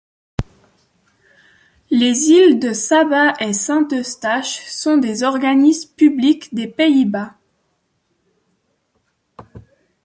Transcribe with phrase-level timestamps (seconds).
[1.91, 7.35] Les îles de Saba et Saint-Eustache sont des organismes publics des Pays-Bas.